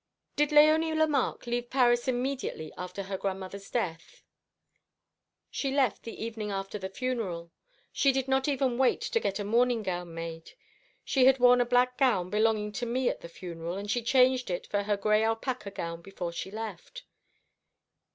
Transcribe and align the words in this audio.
Did 0.35 0.49
Léonie 0.49 0.95
Lemarque 0.97 1.45
leave 1.45 1.69
Paris 1.69 2.07
immediately 2.07 2.73
after 2.75 3.03
her 3.03 3.19
grandmother's 3.19 3.69
death?" 3.69 4.23
"She 5.51 5.69
left 5.69 6.01
the 6.01 6.23
evening 6.25 6.49
after 6.49 6.79
the 6.79 6.89
funeral. 6.89 7.51
She 7.91 8.11
did 8.11 8.27
not 8.27 8.47
even 8.47 8.79
wait 8.79 9.01
to 9.01 9.19
get 9.19 9.37
a 9.37 9.43
mourning 9.43 9.83
gown 9.83 10.11
made. 10.15 10.53
She 11.05 11.25
had 11.25 11.37
worn 11.37 11.61
a 11.61 11.65
black 11.65 11.99
gown 11.99 12.31
belonging 12.31 12.71
to 12.71 12.87
me 12.87 13.09
at 13.09 13.21
the 13.21 13.29
funeral, 13.29 13.77
and 13.77 13.91
she 13.91 14.01
changed 14.01 14.49
it 14.49 14.65
for 14.65 14.81
her 14.81 14.97
gray 14.97 15.23
alpaca 15.23 15.69
gown 15.69 16.01
before 16.01 16.31
she 16.31 16.49
left." 16.49 17.03